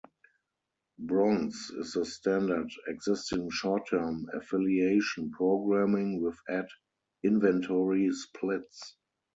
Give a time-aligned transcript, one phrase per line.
[0.97, 6.67] Bronze is the standard existing short term affiliation, programming with ad
[7.21, 8.95] inventory splits.